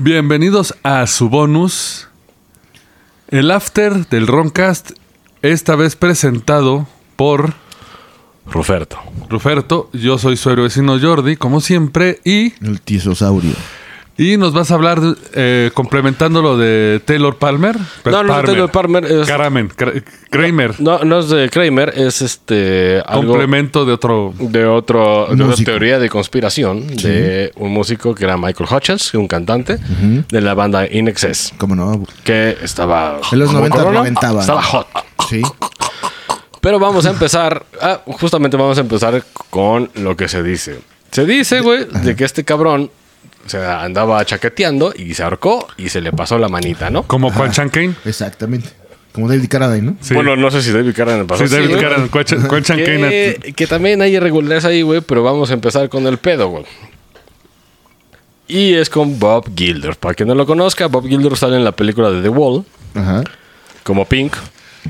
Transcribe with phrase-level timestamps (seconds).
[0.00, 2.08] Bienvenidos a su bonus,
[3.28, 4.90] el after del Roncast,
[5.40, 7.54] esta vez presentado por
[8.44, 8.98] Ruferto.
[9.30, 9.90] Ruferto.
[9.92, 13.54] Yo soy su héroe vecino Jordi, como siempre, y, El tisosaurio.
[14.16, 15.00] Y nos vas a hablar
[15.34, 17.76] eh, complementando lo de Taylor Palmer.
[18.04, 19.28] No, no es Taylor Palmer, es-
[20.30, 20.80] Kramer.
[20.80, 24.32] No, no es de Kramer, es este algo Complemento de otro.
[24.38, 25.70] de otro de una Músico.
[25.70, 29.78] teoría de conspiración de un músico que era Michael Hutchins, un cantante
[30.28, 32.04] de la banda In Excess, ¿Cómo no?
[32.24, 34.40] que estaba En los como 90 corona, reventaban.
[34.40, 34.86] Estaba hot.
[35.28, 35.42] Sí.
[36.60, 40.78] Pero vamos a empezar, ah, justamente vamos a empezar con lo que se dice.
[41.10, 42.90] Se dice, güey, de que este cabrón
[43.46, 47.02] se andaba chaqueteando y se ahorcó y se le pasó la manita, ¿no?
[47.04, 47.94] Como Juan Chan Kane.
[48.04, 48.68] Exactamente.
[49.12, 49.96] Como David Carradine, ¿no?
[50.00, 50.12] Sí.
[50.14, 51.46] Bueno, no sé si David Carradine pasó.
[51.46, 51.80] Sí, David güey.
[51.80, 53.08] Carradine, Juan Chan- Juan Chan Kane.
[53.42, 56.64] que, que también hay irregularidades ahí, güey, pero vamos a empezar con el pedo, güey.
[58.46, 59.96] Y es con Bob Gilder.
[59.96, 62.64] Para quien no lo conozca, Bob Gilder sale en la película de The Wall,
[62.94, 63.22] Ajá.
[63.84, 64.34] como Pink,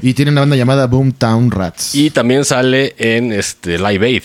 [0.03, 1.95] Y tiene una banda llamada Boomtown Rats.
[1.95, 4.23] y también sale en este Live Aid.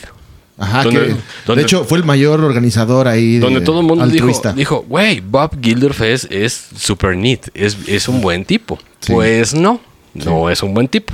[0.59, 1.15] Ajá, donde- que
[1.45, 3.33] donde- de hecho fue el mayor organizador ahí.
[3.35, 4.53] de- Donde todo el mundo dijo, altruista.
[4.53, 8.77] dijo, güey, Bob Gilder es, super neat, es, es un buen tipo.
[8.99, 9.13] Sí.
[9.13, 9.79] Pues no,
[10.13, 11.13] no es un buen tipo.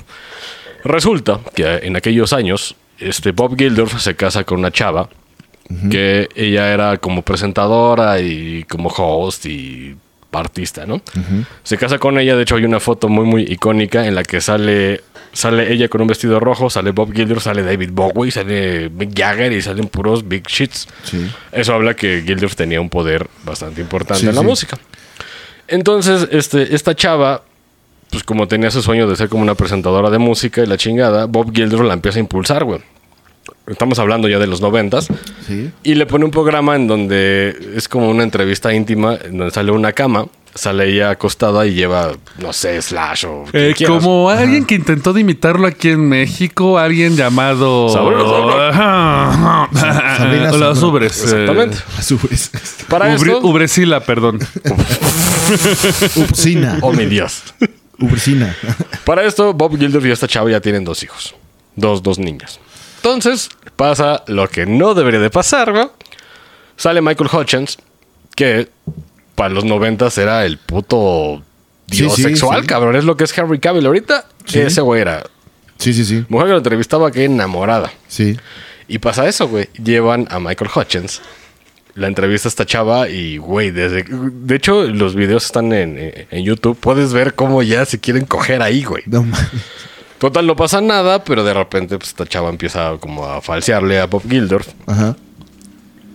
[0.83, 5.09] Resulta que en aquellos años, este Bob Gildorf se casa con una chava
[5.89, 9.95] que ella era como presentadora y como host y
[10.31, 11.01] artista, ¿no?
[11.63, 14.41] Se casa con ella, de hecho hay una foto muy muy icónica en la que
[14.41, 15.01] sale
[15.35, 19.51] sale ella con un vestido rojo, sale Bob Gildorf, sale David Bowie, sale Mick Jagger
[19.51, 20.87] y salen puros big shits.
[21.03, 21.29] Sí.
[21.51, 24.47] Eso habla que Gildorf tenía un poder bastante importante Sí, en la sí.
[24.47, 24.77] música.
[25.67, 27.43] Entonces, este, esta chava,
[28.11, 31.25] pues como tenía su sueño de ser como una presentadora de música y la chingada,
[31.25, 32.79] Bob Gildorf la empieza a impulsar, güey.
[33.67, 35.07] Estamos hablando ya de los noventas.
[35.47, 35.69] Sí.
[35.83, 39.71] Y le pone un programa en donde es como una entrevista íntima, en donde sale
[39.71, 43.43] una cama, sale ella acostada y lleva, no sé, slash o...
[43.53, 47.83] Eh, como alguien que intentó de imitarlo aquí en México, alguien llamado.
[47.83, 48.25] Los Sabro.
[50.89, 51.21] Ubres.
[51.23, 51.77] Exactamente.
[51.97, 52.49] A su vez.
[52.89, 53.39] Para Ubri- esto...
[53.47, 54.39] Ubresila, perdón.
[56.15, 56.79] Upsina.
[56.81, 57.43] Oh, mi Dios.
[57.99, 58.55] Upsina.
[59.03, 61.35] Para esto, Bob Gildorf y esta chava ya tienen dos hijos.
[61.75, 62.59] Dos, dos niñas.
[62.97, 65.91] Entonces, pasa lo que no debería de pasar, ¿no?
[66.77, 67.77] Sale Michael Hutchins,
[68.35, 68.69] que
[69.35, 71.43] para los noventas era el puto
[71.87, 72.67] dios Sí, sí, sexual, sí.
[72.67, 72.95] cabrón.
[72.95, 74.25] Es lo que es Henry Cavill ahorita.
[74.45, 74.59] Sí.
[74.59, 75.23] Ese güey era
[75.77, 76.25] Sí, sí, sí.
[76.29, 77.91] mujer que lo entrevistaba que enamorada.
[78.07, 78.37] Sí.
[78.87, 79.67] Y pasa eso, güey.
[79.83, 81.21] Llevan a Michael Hutchins.
[81.95, 84.03] La entrevista a esta chava y, güey, desde...
[84.09, 85.97] De hecho, los videos están en,
[86.29, 86.77] en YouTube.
[86.77, 89.03] Puedes ver cómo ya se quieren coger ahí, güey.
[89.05, 89.25] No.
[90.17, 94.05] Total, no pasa nada, pero de repente pues, esta chava empieza como a falsearle a
[94.07, 94.67] Bob Gildorf.
[94.87, 95.15] Ajá.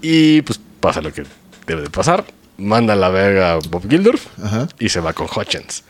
[0.03, 1.25] Y pues pasa lo que
[1.67, 2.25] debe de pasar.
[2.61, 4.69] Manda a la verga a Bob Gildorf Ajá.
[4.79, 5.83] y se va con Hutchins.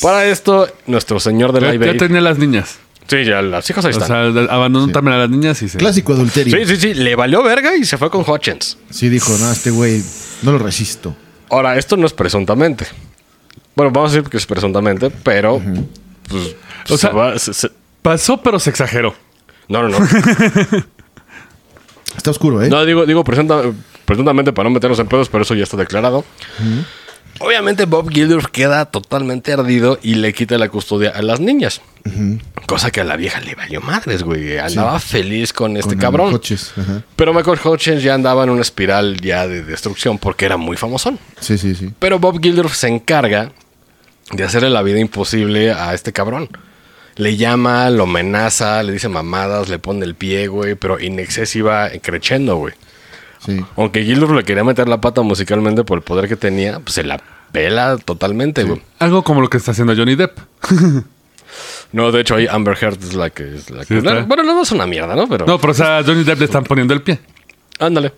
[0.00, 1.96] Para esto, nuestro señor de Ya, la ya eBay...
[1.98, 2.78] tenía las niñas.
[3.08, 4.32] Sí, ya las hijas ahí O están.
[4.32, 5.78] sea, abandonó también a las niñas y se.
[5.78, 6.56] Clásico adulterio.
[6.56, 6.94] sí, sí, sí.
[6.94, 8.78] Le valió verga y se fue con Hutchins.
[8.90, 10.00] Sí, dijo, no, este güey
[10.42, 11.16] no lo resisto.
[11.50, 12.86] Ahora, esto no es presuntamente.
[13.74, 15.60] Bueno, vamos a decir que es presuntamente, pero...
[16.28, 16.54] Pues,
[16.88, 17.70] O se sea- va- se- se-
[18.02, 19.14] Pasó, pero se exageró.
[19.68, 19.98] no, no, no.
[22.16, 22.68] Está oscuro, ¿eh?
[22.68, 23.72] No, digo, digo presunta-
[24.10, 26.24] presuntamente para no meternos en pedos, pero eso ya está declarado.
[27.38, 31.80] Obviamente Bob Gildorf queda totalmente ardido y le quita la custodia a las niñas.
[32.66, 34.58] Cosa que a la vieja le valió madres, güey.
[34.58, 36.40] Andaba feliz con este Con cabrón.
[36.42, 37.04] Ajá.
[37.14, 41.20] Pero Michael Hutchins ya andaba en una espiral ya de destrucción porque era muy famosón.
[41.38, 41.92] Sí, sí, sí.
[42.00, 43.52] Pero Bob Gildorf se encarga
[44.32, 46.48] de hacerle la vida imposible a este cabrón.
[47.14, 50.74] Le llama, lo amenaza, le dice mamadas, le pone el pie, güey.
[50.74, 52.74] Pero In Excess iba creciendo, güey.
[53.44, 53.64] Sí.
[53.76, 57.04] Aunque Gildorf le quería meter la pata musicalmente por el poder que tenía, pues se
[57.04, 57.20] la
[57.52, 58.80] pela totalmente, güey.
[58.98, 60.38] Algo como lo que está haciendo Johnny Depp.
[61.92, 63.56] No, de hecho ahí Amber Heard es la que...
[63.56, 64.20] Es la que Sí, está.
[64.22, 65.28] bueno, no es una mierda, ¿no?
[65.28, 65.46] Pero...
[65.46, 67.18] No, pero o sea, a Johnny Depp le están poniendo el pie.
[67.80, 68.12] Ándale.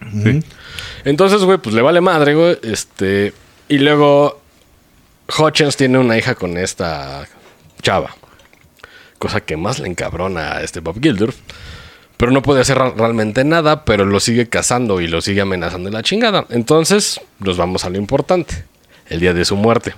[1.04, 2.58] Entonces, güey, pues le vale madre, güey.
[2.62, 3.32] Este...
[3.68, 4.42] Y luego...
[5.38, 7.26] Hutchins tiene una hija con esta
[7.80, 8.14] chava.
[9.18, 11.36] Cosa que más le encabrona a este Bob Gildorf.
[12.22, 15.92] Pero no puede hacer realmente nada, pero lo sigue cazando y lo sigue amenazando de
[15.96, 16.46] la chingada.
[16.50, 18.62] Entonces, nos vamos a lo importante.
[19.08, 19.92] El día de su muerte.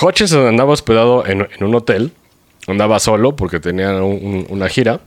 [0.00, 2.12] Hutchins andaba hospedado en, en un hotel.
[2.68, 5.00] Andaba solo porque tenía un- un- una gira.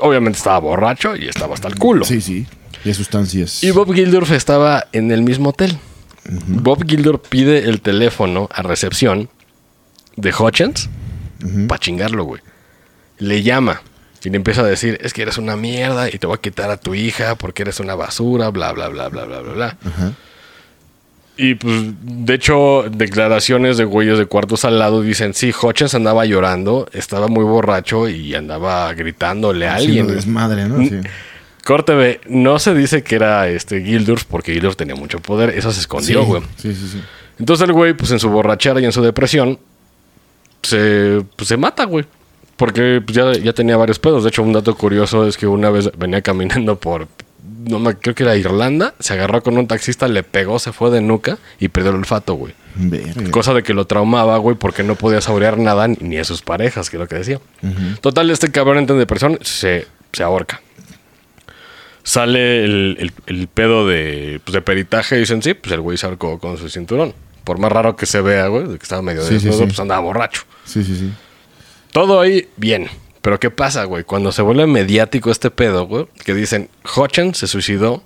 [0.00, 2.04] Obviamente estaba borracho y estaba hasta el culo.
[2.04, 2.44] Sí, sí.
[2.82, 3.62] De sustancias.
[3.62, 5.78] Y Bob Gildorf estaba en el mismo hotel.
[6.48, 9.28] Bob Gildorf pide el teléfono a recepción
[10.16, 10.88] de Hutchins
[11.68, 12.42] para chingarlo, güey.
[13.18, 13.80] Le llama
[14.24, 16.70] y le empieza a decir, es que eres una mierda y te voy a quitar
[16.70, 19.76] a tu hija porque eres una basura, bla, bla, bla, bla, bla, bla, bla.
[21.36, 26.24] Y pues, de hecho, declaraciones de güeyes de cuartos al lado dicen, sí, Hutchins andaba
[26.26, 30.06] llorando, estaba muy borracho y andaba gritándole a alguien.
[30.06, 30.78] desmadre, ¿no?
[30.78, 31.00] Sí.
[31.64, 35.72] Corte B, no se dice que era este Gildurf porque Gildurf tenía mucho poder, eso
[35.72, 36.42] se escondió, Sí, güey.
[36.56, 37.02] sí, sí, sí.
[37.38, 39.58] Entonces el güey, pues en su borrachera y en su depresión,
[40.62, 42.04] se, pues, se mata, güey.
[42.56, 44.22] Porque ya, ya tenía varios pedos.
[44.22, 47.08] De hecho, un dato curioso es que una vez venía caminando por,
[47.66, 50.90] no me creo que era Irlanda, se agarró con un taxista, le pegó, se fue
[50.90, 52.54] de nuca y perdió el olfato, güey.
[52.76, 53.30] Verga.
[53.30, 56.90] Cosa de que lo traumaba, güey, porque no podía saborear nada ni- a sus parejas,
[56.90, 57.40] que es lo que decía.
[58.00, 60.60] Total, este cabrón en depresión se, se ahorca.
[62.02, 65.96] Sale el, el- el pedo de, pues, de peritaje y dicen, sí, pues el güey
[65.96, 67.14] se ahorcó con su cinturón.
[67.44, 69.64] Por más raro que se vea, güey, de que estaba medio Sí, sí, desnudo, sí.
[69.66, 70.42] pues andaba borracho.
[70.64, 71.12] Sí, sí, sí.
[71.94, 72.88] Todo ahí bien.
[73.22, 74.02] Pero ¿qué pasa, güey?
[74.02, 78.02] Cuando se vuelve mediático este pedo, güey, que dicen, Hutchins se suicidó,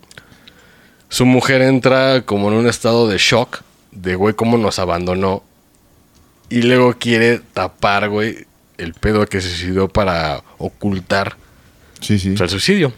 [1.08, 5.42] su mujer entra como en un estado de shock, de, güey, cómo nos abandonó,
[6.50, 8.46] y luego quiere tapar, güey,
[8.76, 11.36] el pedo que se suicidó para ocultar
[12.00, 12.28] Sí, sí.
[12.32, 12.92] pues, el suicidio.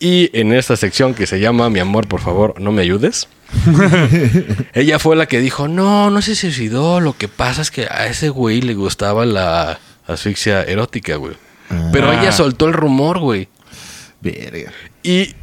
[0.00, 3.26] Y en esta sección que se llama Mi amor, por favor, no me ayudes.
[4.74, 7.00] ella fue la que dijo, no, no se suicidó.
[7.00, 9.80] Lo que pasa es que a ese güey le gustaba la
[10.12, 11.34] asfixia erótica, güey.
[11.92, 12.20] Pero Ah.
[12.20, 13.48] ella soltó el rumor, güey.
[14.20, 14.72] Verga.
[15.02, 15.34] Y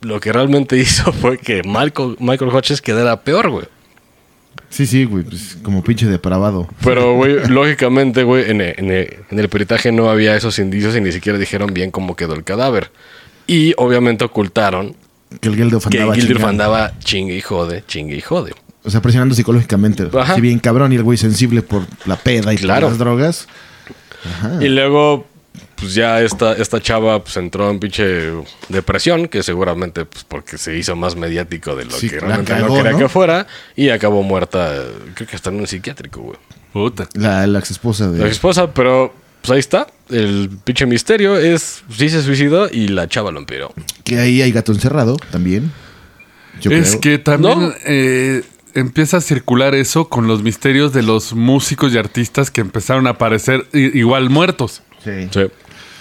[0.00, 3.66] lo que realmente hizo fue que Michael, Michael Hodges quedara peor, güey.
[4.70, 5.24] Sí, sí, güey.
[5.24, 6.68] Pues como pinche depravado.
[6.82, 10.96] Pero, güey, lógicamente, güey, en el, en el- en el peritaje no había esos indicios
[10.96, 12.90] y ni siquiera dijeron bien cómo quedó el cadáver.
[13.46, 14.94] Y obviamente ocultaron
[15.40, 18.52] Que el Gildo que andaba chingue y jode, chingue y jode.
[18.84, 20.08] O sea, presionando psicológicamente.
[20.18, 20.34] Ajá.
[20.34, 22.86] Si bien cabrón y el güey sensible por la peda y Claro.
[22.86, 23.48] por las drogas.
[24.24, 24.58] Ajá.
[24.64, 25.26] Y luego,
[25.76, 28.32] pues ya esta, esta chava pues entró en pinche
[28.68, 32.68] depresión, que seguramente pues porque se hizo más mediático de lo Sí, que realmente cagó,
[32.68, 32.98] no quería ¿no?
[32.98, 33.46] que fuera.
[33.76, 34.74] Y acabó muerta,
[35.14, 36.38] creo que hasta en un psiquiátrico, güey.
[36.72, 37.08] Puta.
[37.14, 38.18] La, la ex esposa de.
[38.18, 39.86] La esposa, pero pues ahí está.
[40.10, 43.72] El pinche misterio es, sí se suicidó y la chava lo empeoró.
[44.04, 45.70] Que ahí hay gato encerrado también.
[46.60, 47.00] Yo es creo.
[47.00, 47.72] que también ¿No?
[47.86, 48.42] eh,
[48.78, 53.10] empieza a circular eso con los misterios de los músicos y artistas que empezaron a
[53.10, 54.82] aparecer igual muertos.
[55.04, 55.28] Sí.
[55.32, 55.46] Sí.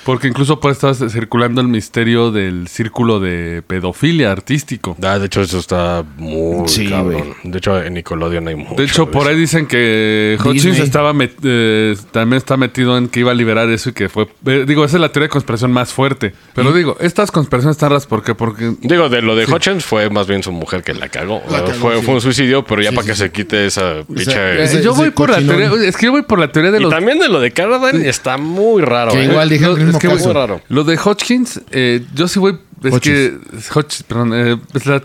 [0.07, 4.95] Porque incluso puede estar circulando el misterio del círculo de pedofilia artístico.
[5.04, 7.33] Ah, de hecho, eso está muy Sí, cabrón.
[7.44, 8.75] De hecho, en Nickelodeon hay mucho.
[8.75, 9.31] De hecho, por eso.
[9.31, 13.69] ahí dicen que Hutchins estaba met- eh, también está metido en que iba a liberar
[13.69, 14.27] eso y que fue...
[14.45, 16.33] eh, digo, esa es la teoría de conspiración más fuerte.
[16.56, 18.33] Pero digo, estas conspiraciones están raras porque...
[18.33, 21.44] porque Digo, de lo de Hutchins fue más bien su mujer que la cagó.
[21.51, 22.06] La fue, sí.
[22.06, 23.21] fue un suicidio, pero ya Sí, para sí, que sí.
[23.24, 25.69] se quite esa ese- Eh, yo voy por la teoría...
[25.86, 26.92] Es que yo voy por la teoría de y los...
[26.94, 29.12] también de lo de Carradine está muy raro.
[29.12, 29.25] Que ¿eh?
[29.25, 30.25] igual dije el Lo- mismo es que caso.
[30.25, 30.61] muy raro.
[30.69, 32.57] Lo de Hodgkins, eh, yo sí voy.
[32.83, 33.01] Es Hodges.
[33.01, 33.38] que.
[33.73, 34.31] Hodges, perdón.
[34.33, 35.01] eh, es la-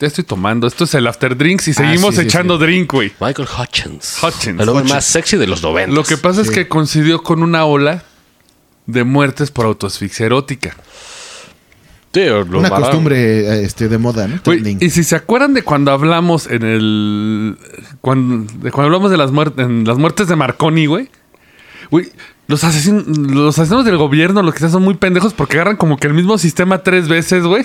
[0.00, 0.66] ya estoy tomando.
[0.66, 3.12] Esto es el after drinks y seguimos Ah, sí, sí, echando drink, güey.
[3.20, 4.18] Michael Hutchins.
[4.22, 4.60] Hutchins.
[4.60, 4.90] El hombre Hutchins.
[4.94, 5.94] más sexy de los 90.
[5.94, 8.02] Lo que pasa es que coincidió con una ola
[8.86, 10.74] de muertes por autoasfixia erótica.
[12.12, 14.38] Sí, lo Una costumbre eh, este, de moda, ¿no?
[14.80, 17.56] Y si se acuerdan de cuando hablamos en el.
[18.02, 21.08] Cuando, de cuando hablamos de las, muertes en las muertes de Marconi, güey.
[21.90, 22.10] Güey,
[22.52, 26.06] los, asesin- los asesinos del gobierno, los que son muy pendejos porque agarran como que
[26.06, 27.64] el mismo sistema tres veces, güey.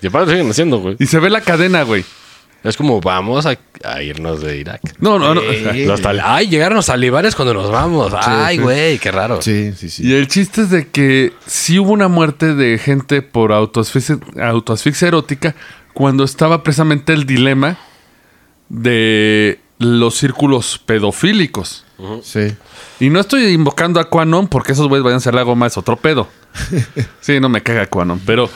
[0.00, 0.96] Y aparte siguen haciendo, güey.
[0.98, 2.04] Y se ve la cadena, güey.
[2.64, 4.80] Es como vamos a, a irnos de Irak.
[5.00, 5.40] No, no, no.
[5.86, 8.12] Los tal- Ay, llegaron los talibanes cuando nos vamos.
[8.24, 9.42] Ay, güey, qué raro.
[9.42, 10.06] Sí, sí, sí.
[10.06, 15.08] Y el chiste es de que sí hubo una muerte de gente por autoasfixia, autoasfixia
[15.08, 15.54] erótica
[15.92, 17.78] cuando estaba precisamente el dilema
[18.68, 21.84] de los círculos pedofílicos.
[22.22, 22.54] Sí.
[23.00, 25.96] Y no estoy invocando a Quanon porque esos güeyes vayan a hacer algo más, otro
[25.96, 26.28] pedo.
[27.20, 28.50] Sí, no me caga Quanon, pero...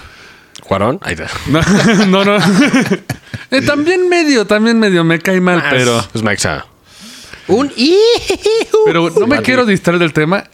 [0.58, 1.28] Está.
[2.06, 2.24] No, no.
[2.24, 2.38] no.
[3.50, 6.04] Eh, también medio, también medio me cae mal, pero...
[6.12, 6.66] Es Maxa.
[7.46, 7.72] Un
[8.86, 10.44] Pero no me quiero distraer del tema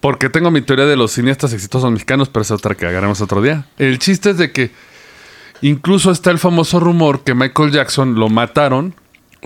[0.00, 3.40] porque tengo mi teoría de los cineastas exitosos mexicanos, pero es otra que agarremos otro
[3.40, 3.66] día.
[3.78, 4.72] El chiste es de que
[5.62, 8.94] incluso está el famoso rumor que Michael Jackson lo mataron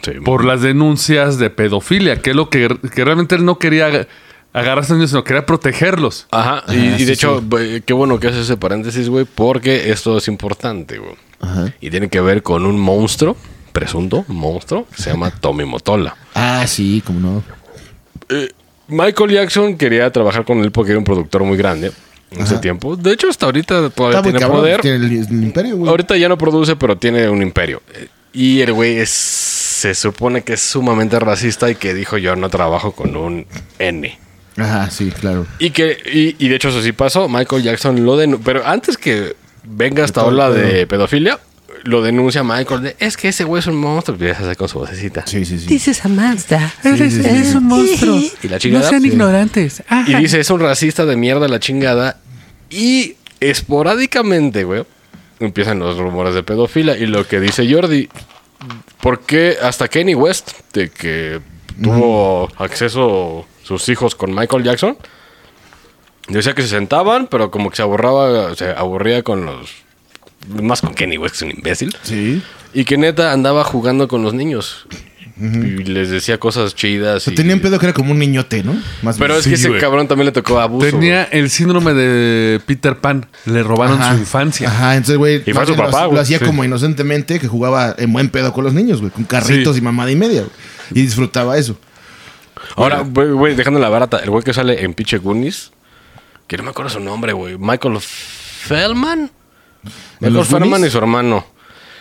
[0.02, 0.12] Sí.
[0.24, 4.06] por las denuncias de pedofilia, que es lo que, que realmente él no quería ag-
[4.52, 6.26] agarrarse a niños, sino quería protegerlos.
[6.30, 6.64] Ajá.
[6.72, 7.82] Y, de sí, hecho, sí.
[7.84, 11.14] qué bueno que haces ese paréntesis, güey, porque esto es importante, güey.
[11.40, 11.72] Ajá.
[11.80, 13.36] Y tiene que ver con un monstruo,
[13.72, 16.14] presunto monstruo, que se llama Tommy Motola.
[16.34, 17.42] Ah, sí, como no.
[18.88, 21.90] Michael Jackson quería trabajar con él porque era un productor muy grande
[22.30, 22.96] en ese tiempo.
[22.96, 24.60] De hecho, hasta ahorita todavía Está tiene cabrón.
[24.60, 24.80] poder.
[24.80, 25.90] Tiene el, el imperio, güey.
[25.90, 27.82] Ahorita ya no produce, pero tiene un imperio.
[27.94, 29.10] Eh, Y el güey es,
[29.76, 33.46] se supone que es sumamente racista y que dijo yo no trabajo con un
[33.78, 34.18] N.
[34.56, 35.46] Ajá, sí, claro.
[35.58, 37.28] Y que y, y de hecho eso sí pasó.
[37.28, 38.42] Michael Jackson lo denunció.
[38.44, 41.38] Pero antes que venga esta ola de pedofilia,
[41.84, 44.16] lo denuncia Michael de, es que ese güey es un monstruo.
[44.18, 45.26] Y hacer con su vocecita.
[45.26, 45.66] Sí, sí, sí.
[45.66, 46.72] Dice Samantha.
[46.82, 47.20] sí, sí.
[47.26, 48.18] Es un monstruo.
[48.42, 48.84] Y la chingada.
[48.84, 49.08] No sean Sí.
[49.08, 49.82] ignorantes.
[50.06, 52.18] Y dice, es un racista de mierda la chingada.
[52.70, 54.84] Y esporádicamente, güey,
[55.38, 56.96] empiezan los rumores de pedofilia.
[56.96, 58.08] Y lo que dice Jordi,
[59.00, 61.40] ¿por qué hasta Kenny West, de que
[61.82, 64.96] tuvo acceso sus hijos con Michael Jackson?
[66.28, 69.70] Decía que se sentaban, pero como que se aburraba, se aburría con los...
[70.48, 71.96] Más con Kenny West, que es un imbécil.
[72.02, 72.42] Sí.
[72.72, 74.86] Y que neta andaba jugando con los niños.
[75.38, 77.28] Y les decía cosas chidas.
[77.28, 78.74] Y- tenía un pedo que era como un niñote, ¿no?
[79.02, 79.40] Más Pero bien.
[79.40, 79.80] es que Sí, ese güey.
[79.80, 80.86] cabrón también le tocó abuso.
[80.90, 83.26] Tenía el síndrome de Peter Pan.
[83.44, 84.14] Le robaron Ajá.
[84.14, 84.68] su infancia.
[84.68, 85.42] Ajá, entonces, güey.
[85.44, 86.14] Y fue su lo papá, hacía- güey.
[86.14, 86.44] Lo hacía Sí.
[86.46, 89.10] como inocentemente que jugaba en buen pedo con los niños, güey.
[89.12, 89.80] Con carritos Sí.
[89.82, 90.52] y mamada y media, güey.
[90.92, 91.78] Y disfrutaba eso.
[92.74, 95.70] Ahora, güey, güey, dejando la barata, el güey que sale en Pinche Goonies,
[96.46, 97.58] que no me acuerdo su nombre, güey.
[97.58, 99.30] Michael Feldman.
[100.20, 101.46] Michael Feldman y su hermano.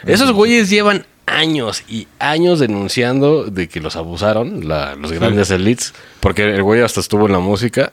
[0.06, 5.94] Esos güeyes llevan años y años denunciando de que los abusaron, la- los grandes elites,
[6.20, 7.92] porque el güey hasta estuvo en la música.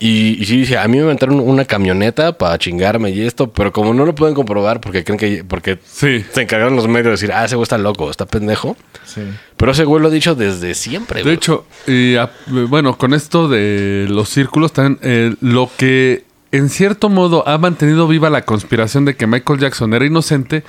[0.00, 3.72] Y, y sí dice, a mí me inventaron una camioneta para chingarme y esto, pero
[3.72, 6.24] como no lo pueden comprobar porque creen que porque Sí.
[6.32, 8.76] se encargaron los medios de decir, ah, ese güey está loco, está pendejo.
[9.04, 9.22] Sí.
[9.56, 11.18] Pero ese güey lo ha dicho desde siempre.
[11.18, 11.34] De güey.
[11.34, 12.30] hecho, y, a-
[12.68, 18.06] bueno, con esto de los círculos, también eh, lo que en cierto modo ha mantenido
[18.06, 20.62] viva la conspiración de que Michael Jackson era inocente,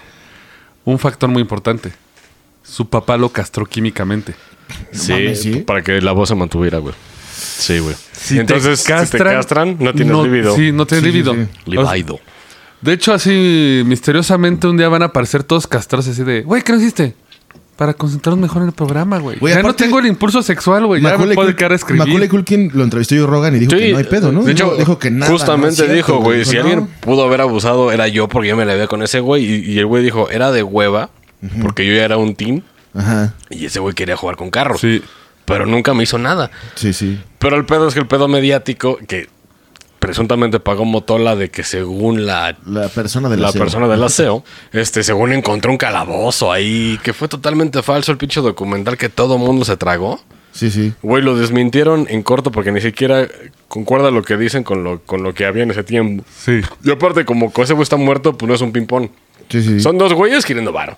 [0.92, 1.92] un factor muy importante.
[2.64, 4.36] Su papá lo castró químicamente.
[4.92, 5.56] Sí, mames, ¿sí?
[5.62, 6.94] para que la voz se mantuviera, güey.
[7.36, 7.96] Sí, güey.
[8.12, 10.56] Si te Entonces, si te castran, no tienes libido.
[10.56, 11.34] Sí, no tienes Sí, sí, libido.
[11.34, 11.50] sí.
[11.66, 12.20] Libido.
[12.82, 16.72] De hecho, así misteriosamente un día van a aparecer todos castrados así de, güey, ¿qué
[16.72, 17.16] no hiciste?
[17.80, 19.40] Para concentrarnos mejor en el programa, güey.
[19.40, 21.02] Güey, Ya no tengo el impulso sexual, güey.
[21.02, 22.00] Ya me puedo quedar a escribir.
[22.00, 24.44] Macaulay Culkin lo entrevistó yo Rogan y dijo que no hay pedo, ¿no?
[24.44, 25.32] De dijo, hecho, dijo que nada.
[25.32, 28.74] justamente no dijo, güey, si alguien pudo haber abusado era yo porque yo me la
[28.74, 29.46] veía con ese güey.
[29.46, 31.10] Y, y el güey dijo, era de hueva,
[31.62, 32.64] porque yo ya era un team.
[32.94, 33.34] Ajá.
[33.50, 34.82] Y ese güey quería jugar con carros.
[34.82, 35.02] Sí.
[35.46, 36.52] Pero nunca me hizo nada.
[36.76, 37.18] Sí, sí.
[37.38, 39.30] Pero el pedo es que el pedo mediático, que
[40.10, 43.62] presuntamente pagó Motola de que según la La persona de la aseo.
[43.62, 48.42] persona del aseo, este, según encontró un calabozo ahí, que fue totalmente falso el pinche
[48.42, 50.20] documental que todo mundo se tragó.
[50.52, 50.94] Sí, sí.
[51.04, 53.28] Güey, lo desmintieron en corto porque ni siquiera
[53.68, 56.24] concuerda lo que dicen con lo, con lo que había en ese tiempo.
[56.44, 56.62] Sí.
[56.84, 59.10] Y aparte, como ese güey está muerto, pues no es un ping-pong.
[59.48, 59.80] Sí, sí.
[59.80, 60.98] Son dos güeyes queriendo varo.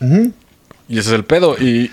[0.00, 0.32] Ujú.
[0.88, 1.56] Y ese es el pedo.
[1.58, 1.90] Y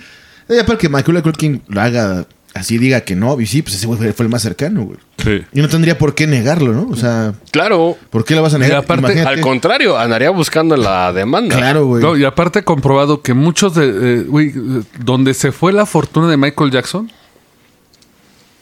[0.48, 3.86] Y aparte que Macaulay Culkin lo haga así, diga que no, y sí, pues ese
[3.86, 4.98] güey fue- fue el más cercano, güey.
[5.22, 5.42] Sí.
[5.52, 6.86] Y no tendría por qué negarlo, ¿no?
[6.90, 8.82] O sea, claro, ¿por qué lo vas a negar?
[8.82, 9.28] Y aparte, Imagínate.
[9.28, 11.56] al contrario, andaría buscando la demanda.
[11.56, 12.02] Claro, güey.
[12.02, 13.86] No, y aparte comprobado que muchos de...
[13.88, 14.52] eh, güey,
[15.00, 17.10] donde se fue la fortuna de Michael Jackson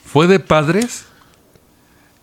[0.04, 1.04] fue de padres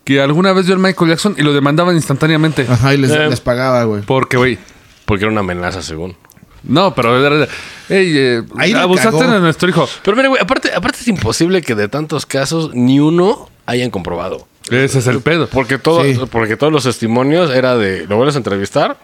[0.03, 2.65] que alguna vez vio al Michael Jackson y lo demandaban instantáneamente.
[2.67, 3.29] Ajá, y les, Eh.
[3.29, 4.01] les pagaba, güey.
[4.01, 4.57] Porque, güey...
[5.05, 6.15] Porque era una amenaza, según.
[6.63, 7.25] No, pero...
[7.25, 7.47] era-
[7.89, 9.87] Ey, eh, Ahí abusaste de nuestro hijo.
[10.03, 14.47] Pero mira, güey, aparte, aparte es imposible que de tantos casos ni uno hayan comprobado.
[14.71, 15.47] Ese es el pedo.
[15.47, 16.17] Porque, todo, Sí.
[16.31, 18.97] porque todos los testimonios era de, ¿lo vuelves a entrevistar?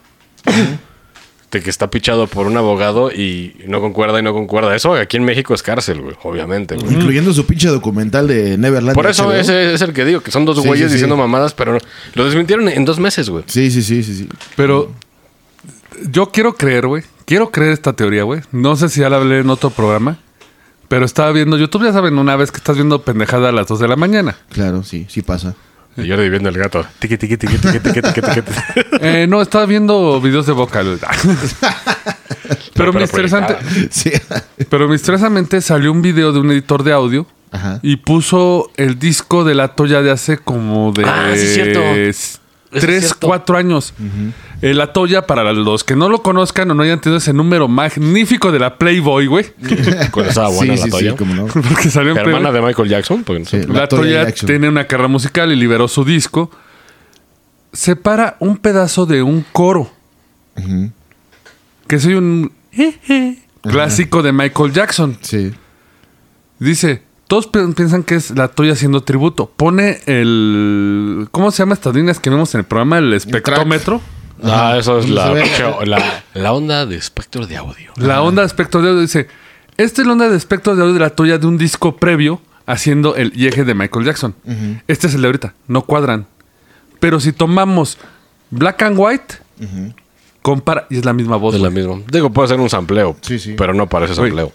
[1.51, 4.75] de que está pichado por un abogado y no concuerda y no concuerda.
[4.75, 6.75] Eso aquí en México es cárcel, güey, obviamente.
[6.75, 6.93] güey.
[6.93, 8.93] Incluyendo su pinche documental de Neverland.
[8.95, 10.93] Por eso ese es el que digo, que son dos Sí, güeyes sí, sí.
[10.95, 11.77] diciendo mamadas, pero
[12.13, 13.43] lo desmintieron en dos meses, güey.
[13.47, 14.29] Sí, sí, sí, sí, sí.
[14.55, 14.91] Pero
[16.11, 17.03] yo quiero creer, güey.
[17.29, 18.41] Quiero creer esta teoría, güey.
[18.51, 20.17] No sé si ya la hablé en otro programa.
[20.88, 23.81] Pero estaba viendo YouTube, ya saben, una vez que estás viendo pendejada a las 2
[23.81, 24.36] de la mañana.
[24.51, 25.53] Claro, sí, sí pasa.
[25.95, 26.83] Y yo viendo el gato.
[26.98, 28.41] Tiqui, tiqui, tiqui, tiqui, tiqui, tiqui, tiqui.
[29.01, 30.98] Eh, no, estaba viendo videos de vocal.
[32.74, 33.57] pero, pero misteriosamente,
[33.91, 34.12] Sí.
[34.71, 37.79] pero misteriosamente salió un video de un editor de audio Ajá.
[37.83, 41.79] y puso el disco de la Toya de hace como de Ah, sí es cierto.
[42.71, 43.27] S- es tres, cierto.
[43.27, 43.93] cuatro años.
[44.61, 47.67] Eh, la Toya, para los que no lo conozcan o no hayan tenido ese número
[47.67, 49.45] magnífico de la Playboy, güey.
[50.11, 51.11] Cuando estaba buena sí, la sí, toalla.
[51.11, 51.45] sí, cómo no.
[51.47, 52.53] Porque salió en Hermana Playboy.
[52.61, 53.23] de Michael Jackson.
[53.23, 53.63] Porque no sé.
[53.63, 53.67] Sí.
[53.69, 54.47] La, La Toya Toya Jackson.
[54.47, 56.51] tiene una carrera musical y liberó su disco.
[57.71, 59.91] Separa un pedazo de un coro.
[61.88, 62.51] Que soy un
[63.63, 65.17] clásico de Michael Jackson.
[65.21, 65.51] Sí.
[66.59, 69.50] Dice, todos pi- piensan que es la Toya haciendo tributo.
[69.55, 71.27] Pone el...
[71.31, 72.98] ¿Cómo se llama estas líneas que vemos en el programa?
[72.98, 74.01] El espectrómetro.
[74.43, 75.43] Ah, eso es ¿Dónde
[75.86, 77.91] la, la, la onda de espectro de audio.
[77.98, 79.27] La onda de espectro de audio dice,
[79.77, 82.41] esta es la onda de espectro de audio de la Toya de un disco previo
[82.65, 84.33] haciendo el eje de Michael Jackson.
[84.88, 86.25] Este es el de ahorita, no cuadran.
[87.00, 87.98] Pero si tomamos
[88.50, 89.36] black and white,
[90.41, 91.53] compara y es la misma voz.
[91.55, 92.00] Es la misma.
[92.12, 93.17] Digo, puede ser un sampleo.
[93.21, 93.53] Sí, sí.
[93.57, 94.51] Pero no parece Oye.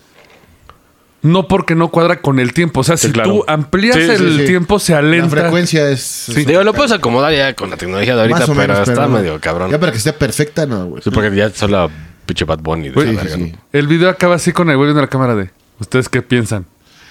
[1.25, 2.81] No porque no cuadra con el tiempo.
[2.81, 3.31] O sea, si claro.
[3.31, 4.45] tú amplías Sí, el sí.
[4.47, 5.31] tiempo, se La alenta.
[5.31, 6.01] frecuencia es.
[6.03, 6.45] Sí.
[6.45, 9.41] Digo, lo puedes acomodar ya con la tecnología de ahorita, Más o pero está medio
[9.41, 9.71] cabrón.
[9.73, 11.03] Ya para que esté perfecta, no, güey.
[11.03, 11.89] Sí, porque ya son la
[12.27, 12.91] pinche Bad Bunny.
[12.91, 13.57] de.
[13.73, 15.51] El video acaba así con el güey viendo la cámara de.
[15.81, 16.63] ¿Ustedes qué piensan?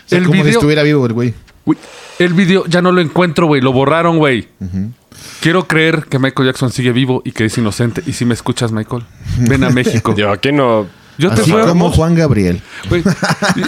[0.05, 0.59] O sea, el como si video.
[0.59, 1.33] estuviera vivo el güey.
[1.65, 1.77] Güey,
[2.19, 3.61] el video ya no lo encuentro, güey.
[3.61, 4.47] Lo borraron, güey.
[5.41, 8.03] Quiero creer que Michael Jackson sigue vivo y que es inocente.
[8.05, 9.03] Y si me escuchas, Michael,
[9.39, 10.13] ven a México.
[10.13, 10.87] Digo, aquí no.
[11.17, 11.53] Yo te, fui
[11.91, 12.61] Juan Gabriel.
[12.89, 13.03] güey,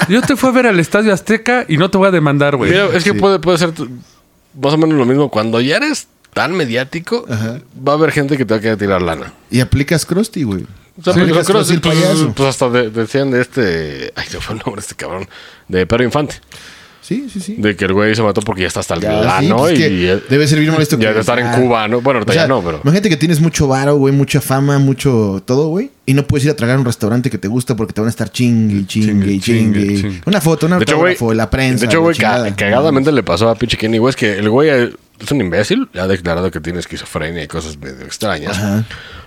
[0.09, 2.71] yo te fui a ver al Estadio Azteca y no te voy a demandar, güey.
[2.71, 3.71] Mira, es que puede, puede ser
[4.59, 5.29] más o menos lo mismo.
[5.29, 7.59] Cuando ya eres tan mediático, Ajá.
[7.87, 9.33] va a haber gente que te va a querer tirar lana.
[9.51, 10.65] Y aplicas Krusty, güey.
[10.99, 12.33] O sea, Sí, pues, creo- pues, payaso.
[12.33, 14.13] pues hasta de- decían de este.
[14.15, 15.27] Ay, se fue el nombre de este cabrón.
[15.67, 16.35] De Pedro Infante.
[17.05, 17.55] Sí, sí, sí.
[17.59, 19.73] De que el güey se mató porque ya está hasta el Ya, sí, lano pues
[19.73, 19.77] y.
[19.77, 20.97] que debe ser bien molesto.
[20.97, 22.01] ya que- de estar en Cuba, ¿no?
[22.01, 22.81] Bueno, ahorita o sea, ya no, pero.
[22.83, 25.91] Imagínate que tienes mucho varo, güey, mucha fama, mucho todo, güey.
[26.07, 28.07] Y no puedes ir a tragar a un restaurante que te gusta porque te van
[28.07, 30.01] a estar chingue, chingue, Chingue, chingue.
[30.01, 30.21] chingue.
[30.25, 30.87] Una foto, una güey.
[30.89, 31.81] autógrafo, la prensa.
[31.81, 35.31] De hecho, güey, ca- cagadamente le pasó a pinche Kenny West que el güey es
[35.31, 35.87] un imbécil.
[35.99, 38.57] Ha declarado que tiene esquizofrenia y cosas medio extrañas.
[38.57, 38.83] Ajá.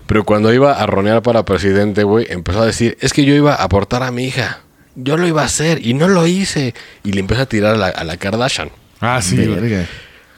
[0.09, 3.55] Pero cuando iba a ronear para presidente, güey, empezó a decir: Es que yo iba
[3.55, 4.61] a aportar a mi hija.
[5.01, 6.75] Yo lo iba a hacer y no lo hice.
[7.05, 8.71] Y le empezó a tirar a la, a la Kardashian.
[9.01, 9.37] Ah, sí.
[9.37, 9.87] Verga.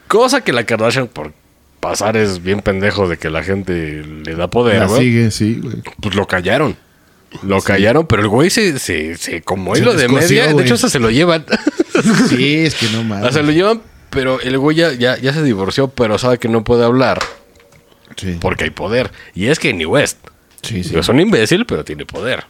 [0.06, 1.32] Cosa que la Kardashian, por
[1.80, 5.00] pasar, es bien pendejo de que la gente le da poder, La güey.
[5.02, 5.76] sigue, sí, güey.
[6.02, 6.76] Pues lo callaron.
[7.42, 10.52] Lo callaron, pero el güey se, se, se como Se hilo de media.
[10.52, 11.44] De hecho, hasta se lo llevan.
[12.28, 13.34] Sí, es que no o mames.
[13.34, 16.64] sea, lo llevan, pero el güey ya, ya, ya se divorció, pero sabe que no
[16.64, 17.18] puede hablar
[18.16, 19.10] Sí, porque hay poder.
[19.34, 20.18] Y es que ni West.
[20.62, 20.96] sí, sí.
[20.98, 22.44] Es un imbécil, pero tiene poder.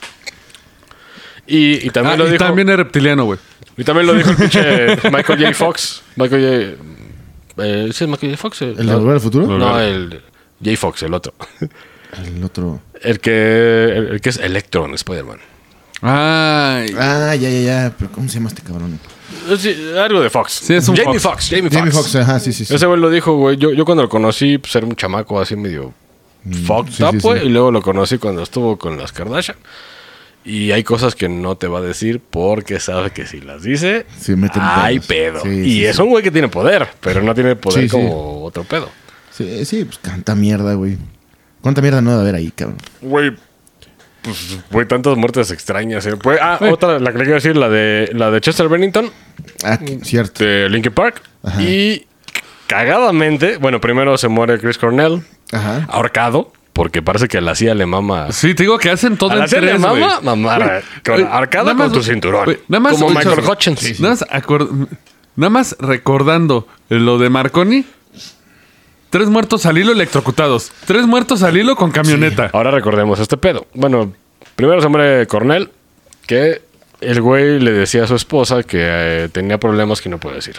[1.47, 2.45] Y, y también Ah, lo y dijo.
[2.45, 3.39] también es reptiliano, güey.
[3.77, 4.61] Y también lo dijo el pinche
[5.11, 5.55] Michael J.
[5.55, 6.03] Fox.
[6.17, 6.77] Michael
[7.57, 7.65] J.
[7.67, 8.37] Eh, ¿sí es Michael J.
[8.41, 8.63] Fox?
[8.63, 9.47] ¿El de Volver al Futuro?
[9.47, 10.21] No, el
[10.65, 10.77] J.
[10.77, 11.33] Fox, el otro.
[12.25, 12.81] El otro.
[13.01, 15.39] El que, el, el que es Electro en Spider-Man.
[16.03, 16.95] Ay.
[16.99, 17.95] Ah, ya, ya, ya.
[17.99, 18.99] Pero ¿cómo se llama este cabrón?
[19.49, 20.53] Eh, Sí, algo de Fox.
[20.53, 21.35] Sí, es un Jamie Fox.
[21.35, 21.49] Fox.
[21.51, 21.77] Jamie Fox.
[21.77, 22.75] Jamie Foxx, ajá, sí, sí, sí.
[22.75, 23.57] Ese güey lo dijo, güey.
[23.57, 25.93] Yo, yo cuando lo conocí, pues era un chamaco así medio
[26.67, 27.41] fucked Mm, sí, up, sí, güey.
[27.41, 27.47] sí.
[27.47, 29.57] Y luego lo conocí cuando estuvo con las Kardashian.
[30.45, 34.07] Y hay cosas que no te va a decir porque sabe que si las dice,
[34.19, 35.43] Sí, meten hay pedos.
[35.43, 35.53] pedo.
[35.55, 36.03] Sí, y sí, es sí.
[36.03, 37.93] un güey que tiene poder, pero no tiene poder Sí, sí.
[37.97, 38.89] como otro pedo.
[39.31, 40.97] Sí, sí, pues canta mierda, güey.
[41.61, 42.79] ¿Cuánta mierda no debe haber ahí, cabrón?
[43.03, 43.33] Güey,
[44.23, 46.07] pues, güey, tantas muertes extrañas.
[46.07, 46.17] eh.
[46.17, 46.73] Pues, ah, Güey.
[46.73, 49.11] otra, la que le quiero decir, la de, la de Chester Bennington,
[49.63, 50.43] Ah, cierto.
[50.45, 51.23] de Linkin Park.
[51.43, 51.63] Ajá.
[51.63, 52.07] Y
[52.67, 55.87] cagadamente, bueno, primero se muere Chris Cornell, Ajá.
[55.91, 58.33] ahorcado, porque parece que a la CIA le mama.
[58.33, 61.27] Sí, te digo que hacen todo A en la CIA le mama mamar con güey,
[61.31, 62.59] arcada con tu cinturón.
[62.69, 64.01] nada más Como Michael Hutchins.
[64.01, 64.27] Nada más,
[65.37, 67.85] nada más recordando lo de Marconi.
[69.11, 70.71] Tres muertos al hilo electrocutados.
[70.87, 72.51] Tres muertos al hilo con camioneta.
[72.53, 73.67] Ahora recordemos este pedo.
[73.75, 74.13] Bueno,
[74.55, 75.71] primero se muere Cornell,
[76.27, 76.63] que
[77.01, 80.57] el güey le decía a su esposa que eh, tenía problemas que no puede decir.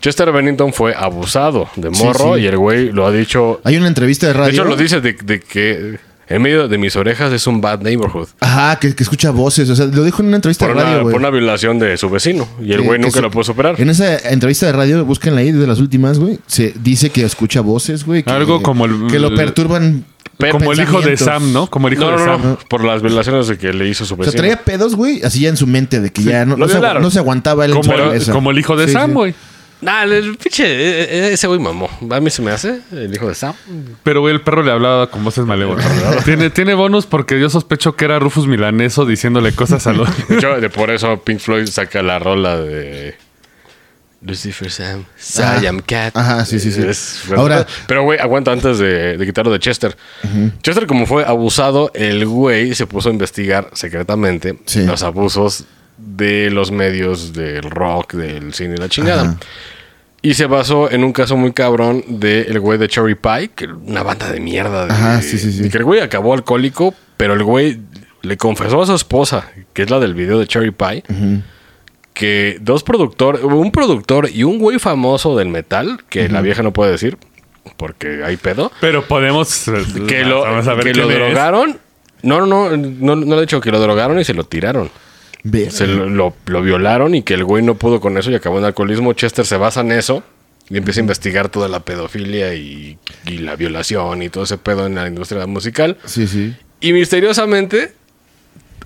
[0.00, 2.42] Chester Bennington fue abusado de morro sí.
[2.42, 3.60] y el güey lo ha dicho.
[3.64, 4.46] Hay una entrevista de radio.
[4.46, 7.80] De hecho, lo dice de, de que en medio de mis orejas es un bad
[7.80, 8.28] neighborhood.
[8.40, 9.68] Ajá, que, que escucha voces.
[9.68, 11.12] O sea, lo dijo en una entrevista Por de radio, güey.
[11.12, 12.48] por una violación de su vecino.
[12.62, 13.80] Y el güey que nunca se- lo pudo superar.
[13.80, 16.38] En esa entrevista de radio, búsquenla ahí de las últimas, güey.
[16.46, 18.22] Se dice que escucha voces, güey.
[18.22, 20.04] que- Algo como el- Que lo perturban.
[20.52, 21.18] Como el hijo de.
[21.18, 21.66] Sam, ¿no?
[21.66, 22.42] Como el hijo No, de no, Sam.
[22.42, 22.58] no.
[22.68, 24.40] Por las violaciones de que le hizo su O sea, vecino.
[24.40, 27.02] traía pedos, güey, así ya en su mente de que ya no, se, violaron.
[27.02, 28.32] no se aguantaba Como, el, cabeza.
[28.32, 29.34] como el hijo de Sí, Sam, sí.
[29.80, 30.64] Nah, el pinche.
[30.66, 31.88] eh, eh, Ese güey mamó.
[32.10, 32.80] A mí se me hace.
[32.92, 33.54] El hijo de Sam.
[34.02, 35.86] Pero, güey, el perro le hablaba con voces malévolas.
[36.24, 40.08] tiene, tiene bonus porque yo sospecho que era Rufus Milaneso diciéndole cosas a los...
[40.28, 43.14] De hecho, de por eso Pink Floyd saca la rola de
[44.22, 46.14] Lucifer Sam, Siam Cat.
[46.14, 46.82] Ajá, sí, sí, sí.
[46.86, 49.96] Es- Ahora- pero güey, aguanta antes de, de quitarlo de Chester.
[50.62, 54.82] Chester, como fue abusado, el güey se puso a investigar secretamente Sí.
[54.84, 55.64] los abusos
[56.00, 59.22] de los medios del rock, del cine y la chingada.
[59.22, 59.38] Ajá.
[60.22, 64.02] Y se basó en un caso muy cabrón del güey de Cherry Pie, que una
[64.02, 64.86] banda de mierda.
[64.86, 65.66] De, Ajá, sí, sí, sí.
[65.66, 67.80] y que el güey acabó alcohólico, pero el güey
[68.22, 71.04] le confesó a su esposa, que es la del video de Cherry Pie,
[72.12, 76.72] que dos productores, un productor y un güey famoso del metal, que la vieja no
[76.72, 77.16] puede decir,
[77.78, 79.70] porque hay pedo, Pero podemos...
[80.06, 81.78] que lo, vamos a ver que lo drogaron.
[82.22, 84.90] No, no, no, no, no le he dicho que lo drogaron y se lo tiraron.
[85.70, 88.58] Se lo, lo- lo violaron y que el güey no pudo con eso y acabó
[88.58, 89.12] en alcoholismo.
[89.14, 90.22] Chester se basa en eso
[90.68, 94.86] y empieza a investigar toda la pedofilia y, y la violación y todo ese pedo
[94.86, 95.96] en la industria musical.
[96.04, 96.54] Sí, sí.
[96.80, 97.92] Y misteriosamente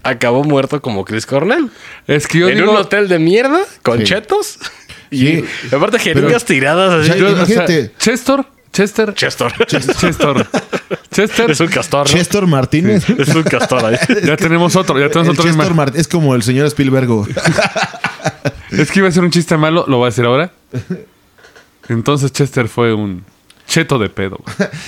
[0.03, 1.71] acabó muerto como Chris Cornell.
[2.07, 2.71] Es que yo en digo...
[2.73, 4.05] un hotel de mierda con Sí.
[4.05, 4.59] chetos.
[5.11, 5.45] Sí.
[5.71, 7.11] Y aparte jeringas tiradas así.
[7.11, 7.93] O sea, yo- o sea, imagínate.
[7.99, 9.15] Chester, Chester.
[9.15, 9.53] Chester.
[9.67, 10.47] Chester.
[11.11, 11.51] Chester.
[11.51, 12.07] es un castor.
[12.11, 12.13] ¿no?
[12.17, 13.09] Chester Martínez.
[13.09, 13.97] Es un castor ahí.
[14.27, 15.45] Ya tenemos otro, ya tenemos El otro.
[15.51, 17.07] Chester Mart- es como el señor Spielberg.
[17.07, 17.33] güey.
[18.73, 20.51] Es que iba a ser un chiste malo, lo voy a decir ahora.
[21.89, 23.23] Entonces Chester fue un
[23.69, 24.39] cheto de pedo.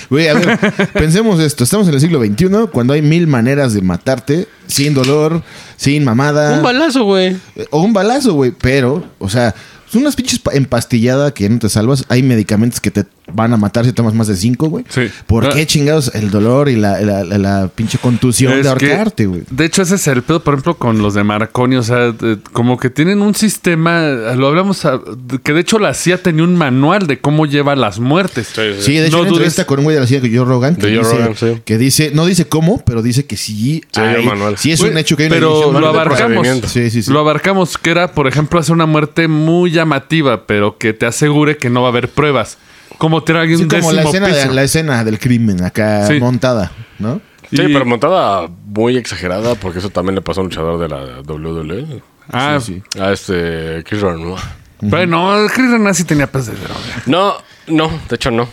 [0.09, 0.27] güey.
[0.29, 0.59] A ver,
[0.93, 1.63] pensemos esto.
[1.63, 5.41] Estamos en el siglo XXI cuando hay mil maneras de matarte sin dolor,
[5.77, 6.57] sin mamada.
[6.57, 7.37] Un balazo, güey.
[7.69, 8.51] O un balazo, güey.
[8.51, 9.55] Pero, o sea,
[9.89, 12.03] son unas pinches pa- empastillada que no te salvas.
[12.09, 14.85] Hay medicamentos que te van a matar si tomas más de cinco, güey.
[14.89, 15.09] Sí.
[15.25, 19.25] ¿Por qué chingados el dolor y la, la- la- la pinche contusión Es de ahorcarte,
[19.25, 19.41] güey?
[19.49, 21.75] De hecho, ese es el pedo, por ejemplo, con los de Marconi.
[21.75, 25.77] O sea, de- como que tienen un sistema, lo hablamos, a- de- que de hecho
[25.79, 28.53] la CIA tenía un manual de cómo lleva las muertes.
[28.79, 30.45] Sí, de hecho, No una dudes- entrevista con un güey de la CIA que Joe
[30.45, 31.61] Rogan, que, dice, Rogan, sí.
[31.65, 34.57] que dice, no dice cómo, pero dice que sí, Sí, hay manual.
[34.57, 36.47] sí es Güey, un hecho que hay pero lo abarcamos.
[36.67, 37.11] Sí, sí, sí.
[37.11, 41.57] Lo abarcamos, que era, por ejemplo, hacer una muerte muy llamativa, pero que te asegure
[41.57, 42.57] que no va a haber pruebas.
[42.97, 46.19] Como tirar alguien Sí, un como la escena, de- la escena del crimen acá Sí.
[46.19, 47.21] montada, ¿no?
[47.49, 50.89] Sí, Y- pero montada muy exagerada, porque eso también le pasó a un luchador de
[50.89, 52.01] la WWE.
[52.31, 54.37] Ah, Sí, A este Chris Benoit.
[54.81, 56.79] bueno, Chris Renassi tenía pedos de droga.
[57.05, 57.35] No,
[57.67, 58.47] no, de hecho no.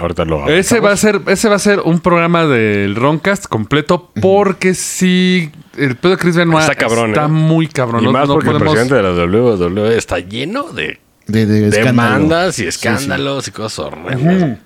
[0.00, 4.10] Ahorita lo Ese va a ser, ese va a ser un programa del Roncast completo
[4.20, 7.28] porque sí, el pedo de Chris Benoit Está cabrón, está ¿eh?
[7.28, 8.02] muy cabrón.
[8.02, 11.00] Y No- más no porque podemos- el presidente de la WWE está lleno de
[11.32, 12.68] De, demandas y Sí, sí.
[12.68, 14.58] escándalos y cosas horrendas.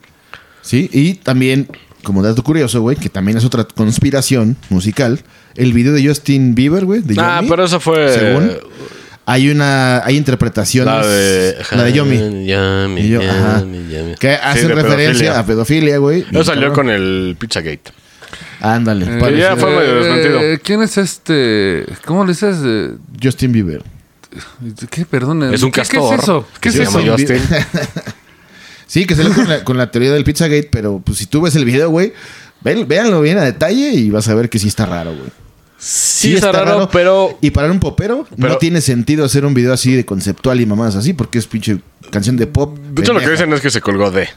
[0.62, 1.68] Sí, y también,
[2.02, 5.20] como dato curioso, güey, que también es otra conspiración musical,
[5.54, 8.12] el video de Justin Bieber, güey, de Ah, Yomi, pero eso fue.
[8.12, 8.50] según,
[9.24, 11.56] hay una, hay interpretaciones, La de.
[11.72, 13.60] la de Yomi, Yomi, Y yo, ajá.
[13.60, 14.14] Yomi, Yomi.
[14.18, 15.38] que hacen referencia pedofilia.
[15.38, 16.24] a pedofilia, güey.
[16.30, 17.92] Eso salió con el Pizzagate.
[18.60, 20.40] Ándale, Eh, ya fue medio desmentido.
[20.40, 21.84] eh, ¿Quién es este?
[22.04, 22.56] ¿Cómo le dices?
[23.22, 23.82] Justin Bieber.
[24.90, 25.04] ¿Qué?
[25.06, 25.42] Perdón.
[25.54, 26.08] Es un ¿Qué- castor.
[26.10, 26.46] ¿Qué es eso?
[26.54, 27.00] ¿Qué que es se eso?
[27.00, 27.40] llama Justin.
[28.86, 31.56] Sí, que salió con la, con la teoría del Pizzagate, pero pues si tú ves
[31.56, 32.12] el video, güey,
[32.62, 35.28] véanlo bien a detalle y vas a ver que sí está raro, güey.
[35.78, 37.36] Sí, está raro, pero.
[37.40, 40.66] Y para un popero, Pero- no tiene sentido hacer un video así de conceptual y
[40.66, 42.78] mamadas así, porque es pinche canción de pop.
[42.78, 44.28] De hecho, lo que dicen es que se colgó de.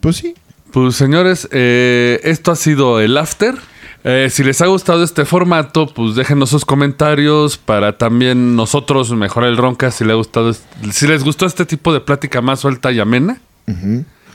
[0.00, 0.34] Pues sí.
[0.72, 3.56] Pues señores, eh, esto ha sido el after.
[4.04, 9.50] Eh, si les ha gustado este formato, pues déjenos sus comentarios para también nosotros mejorar
[9.50, 9.90] el ronca.
[9.90, 10.54] Si les ha gustado,
[10.92, 13.40] si les gustó este tipo de plática más suelta y amena.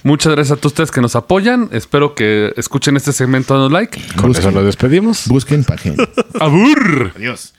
[0.03, 1.69] Muchas gracias a todos ustedes que nos apoyan.
[1.71, 3.99] Espero que escuchen este segmento, danos like.
[4.15, 4.49] Con Busquen.
[4.49, 5.27] eso nos despedimos.
[5.27, 5.95] Busquen pajen.
[6.39, 7.11] ¡Abur!
[7.15, 7.53] Adiós.